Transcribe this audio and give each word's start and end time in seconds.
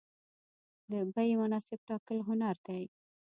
د 0.91 0.93
بیې 1.13 1.33
مناسب 1.41 1.79
ټاکل 1.87 2.17
هنر 2.27 2.55
دی. 2.65 2.83